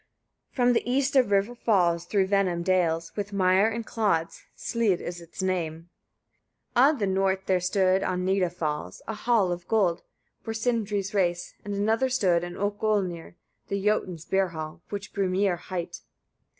40. 0.53 0.55
From 0.55 0.73
the 0.73 0.91
east 0.91 1.15
a 1.15 1.21
river 1.21 1.53
falls, 1.53 2.05
through 2.05 2.25
venom 2.25 2.63
dales, 2.63 3.15
with 3.15 3.31
mire 3.31 3.67
and 3.67 3.85
clods, 3.85 4.41
Slîd 4.57 4.99
is 4.99 5.21
its 5.21 5.43
name. 5.43 5.91
41. 6.73 6.89
On 6.93 6.97
the 6.97 7.05
north 7.05 7.45
there 7.45 7.59
stood, 7.59 8.01
on 8.01 8.25
Nida 8.25 8.49
fells, 8.51 9.03
a 9.07 9.13
hall 9.13 9.51
of 9.51 9.67
gold, 9.67 10.01
for 10.41 10.55
Sindri's 10.55 11.13
race; 11.13 11.53
and 11.63 11.75
another 11.75 12.09
stood 12.09 12.43
in 12.43 12.53
Okôlnir, 12.55 13.35
the 13.67 13.75
Jötuns 13.85 14.27
beer 14.27 14.47
hall 14.47 14.81
which 14.89 15.13
Brîmir 15.13 15.59
hight. 15.59 15.99